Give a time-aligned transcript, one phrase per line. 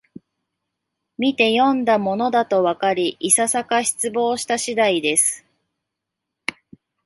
[1.19, 5.45] みてよんだものだとわかり、いささか失望した次第です